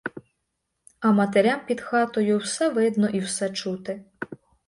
А 0.99 1.11
матерям 1.11 1.65
під 1.65 1.81
хатою 1.81 2.37
все 2.37 2.69
видно 2.69 3.07
і 3.09 3.19
все 3.19 3.49
чути. 3.49 4.03